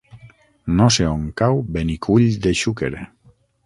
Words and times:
No 0.79 0.87
sé 0.95 1.05
on 1.11 1.29
cau 1.43 1.63
Benicull 1.77 2.29
de 2.47 2.59
Xúquer. 2.65 2.95